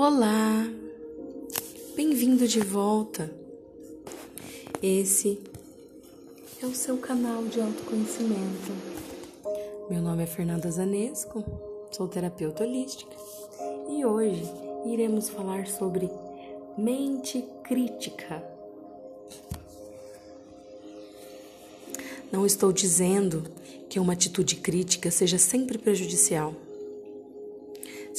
[0.00, 0.64] Olá,
[1.96, 3.34] bem-vindo de volta.
[4.80, 5.42] Esse
[6.62, 8.70] é o seu canal de autoconhecimento.
[9.90, 11.44] Meu nome é Fernanda Zanesco,
[11.90, 13.10] sou terapeuta holística
[13.90, 14.44] e hoje
[14.86, 16.08] iremos falar sobre
[16.78, 18.40] mente crítica.
[22.30, 23.42] Não estou dizendo
[23.88, 26.54] que uma atitude crítica seja sempre prejudicial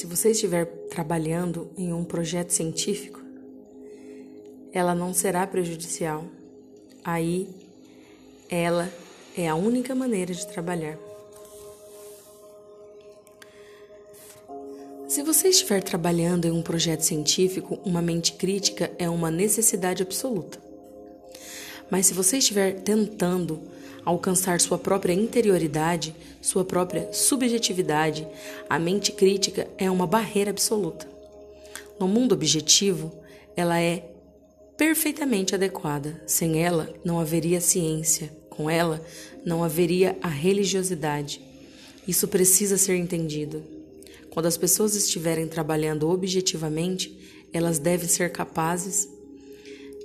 [0.00, 3.20] se você estiver trabalhando em um projeto científico,
[4.72, 6.24] ela não será prejudicial.
[7.04, 7.46] Aí,
[8.48, 8.90] ela
[9.36, 10.98] é a única maneira de trabalhar.
[15.06, 20.58] Se você estiver trabalhando em um projeto científico, uma mente crítica é uma necessidade absoluta.
[21.90, 23.60] Mas se você estiver tentando
[24.04, 28.26] alcançar sua própria interioridade, sua própria subjetividade,
[28.68, 31.08] a mente crítica é uma barreira absoluta.
[31.98, 33.12] No mundo objetivo,
[33.56, 34.10] ela é
[34.76, 36.22] perfeitamente adequada.
[36.26, 38.32] Sem ela, não haveria ciência.
[38.48, 39.04] Com ela,
[39.44, 41.40] não haveria a religiosidade.
[42.08, 43.62] Isso precisa ser entendido.
[44.30, 49.08] Quando as pessoas estiverem trabalhando objetivamente, elas devem ser capazes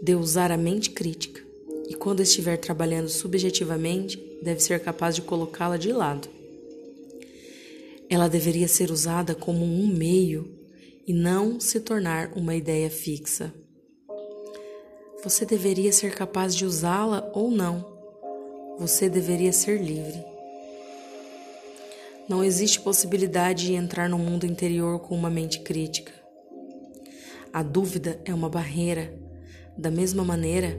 [0.02, 1.45] de usar a mente crítica
[1.88, 6.28] e quando estiver trabalhando subjetivamente, deve ser capaz de colocá-la de lado.
[8.10, 10.56] Ela deveria ser usada como um meio
[11.08, 13.54] e não se tornar uma ideia fixa.
[15.24, 17.94] Você deveria ser capaz de usá-la ou não.
[18.78, 20.24] Você deveria ser livre.
[22.28, 26.12] Não existe possibilidade de entrar no mundo interior com uma mente crítica.
[27.54, 29.14] A dúvida é uma barreira.
[29.78, 30.78] Da mesma maneira,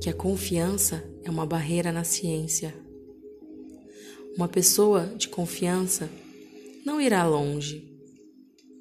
[0.00, 2.74] que a confiança é uma barreira na ciência.
[4.36, 6.08] Uma pessoa de confiança
[6.84, 7.84] não irá longe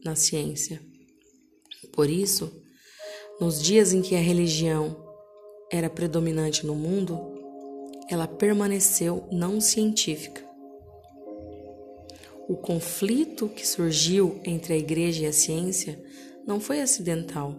[0.06, 0.80] na ciência.
[1.92, 2.52] Por isso,
[3.42, 4.96] nos dias em que a religião
[5.72, 7.20] era predominante no mundo,
[8.08, 10.46] ela permaneceu não científica.
[12.48, 16.02] O conflito que surgiu entre a igreja e a ciência
[16.46, 17.56] não foi acidental,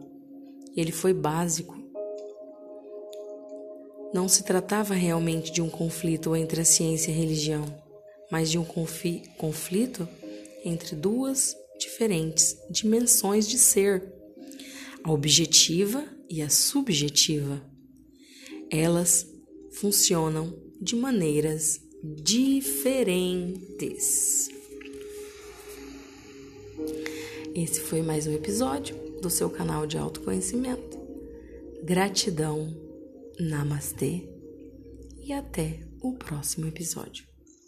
[0.75, 1.78] ele foi básico
[4.13, 7.65] não se tratava realmente de um conflito entre a ciência e a religião,
[8.31, 10.09] mas de um conflito
[10.65, 14.13] entre duas diferentes dimensões de ser,
[15.05, 17.63] a objetiva e a subjetiva.
[18.71, 19.27] Elas
[19.73, 23.39] funcionam de maneiras diferentes.
[27.55, 30.99] Esse foi mais um episódio do seu canal de autoconhecimento.
[31.83, 32.88] Gratidão
[33.41, 34.29] Namastê
[35.23, 37.28] e até o próximo episódio.